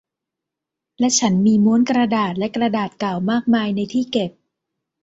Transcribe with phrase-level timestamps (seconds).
[0.99, 4.31] และฉันมีม้วนกระดาษและกระดาษเก่ามากมายในที่เก็บ